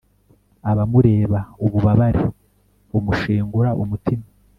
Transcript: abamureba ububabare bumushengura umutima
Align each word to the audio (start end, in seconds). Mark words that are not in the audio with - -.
abamureba 0.71 1.39
ububabare 1.65 2.21
bumushengura 2.89 3.69
umutima 3.81 4.25